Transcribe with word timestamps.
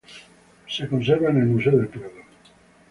Se 0.75 0.87
conserva 0.93 1.29
en 1.33 1.39
la 1.41 1.45
The 1.45 1.51
National 1.53 1.63
Gallery 1.81 1.99
de 1.99 2.05
Londres. 2.09 2.25